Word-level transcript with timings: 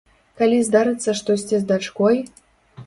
Калі 0.41 0.57
здарыцца 0.69 1.15
штосьці 1.21 1.57
з 1.57 1.63
дачкой? 1.75 2.15